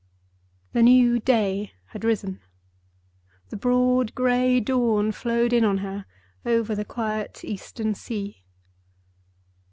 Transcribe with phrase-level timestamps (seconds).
[0.73, 2.39] The new day had risen.
[3.49, 6.07] The broad gray dawn flowed in on her,
[6.43, 8.43] over the quiet eastern sea.